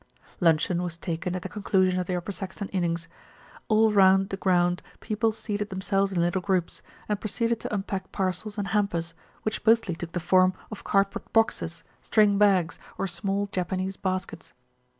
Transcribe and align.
Luncheon 0.39 0.81
was 0.81 0.97
taken 0.97 1.35
at 1.35 1.43
the 1.43 1.47
conclusion 1.47 1.99
of 1.99 2.07
the 2.07 2.15
Upper 2.15 2.31
Saxton 2.31 2.69
innings. 2.69 3.07
All 3.67 3.91
round 3.93 4.29
the 4.29 4.35
ground 4.37 4.81
people 4.99 5.31
seated 5.31 5.69
themselves 5.69 6.11
in 6.11 6.19
little 6.19 6.41
groups, 6.41 6.81
and 7.07 7.19
proceeded 7.21 7.59
to 7.59 7.71
unpack 7.71 8.11
parcels 8.11 8.57
and 8.57 8.69
hampers, 8.69 9.13
which 9.43 9.63
mostly 9.63 9.93
took 9.95 10.13
the 10.13 10.19
form 10.19 10.55
of 10.71 10.83
cardboard 10.83 11.31
boxes, 11.33 11.83
string 12.01 12.39
bags, 12.39 12.79
or 12.97 13.05
small 13.05 13.47
Japanese 13.51 13.95
baskets. 13.95 14.53